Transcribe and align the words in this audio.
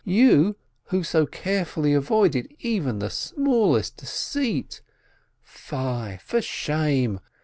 You 0.03 0.55
who 0.85 1.03
so 1.03 1.27
carefully 1.27 1.93
avoided 1.93 2.55
even 2.57 2.97
the 2.97 3.11
smallest 3.11 3.97
deceit! 3.97 4.81
Fie, 5.43 6.17
for 6.23 6.41
shame 6.41 7.19